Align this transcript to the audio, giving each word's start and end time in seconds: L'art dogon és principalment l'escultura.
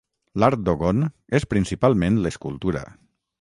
L'art 0.43 0.63
dogon 0.69 1.03
és 1.41 1.45
principalment 1.53 2.19
l'escultura. 2.25 2.83